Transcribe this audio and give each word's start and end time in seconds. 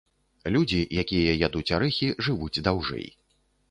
Людзі, 0.55 0.79
якія 1.03 1.37
ядуць 1.45 1.73
арэхі, 1.79 2.13
жывуць 2.27 2.63
даўжэй. 2.71 3.07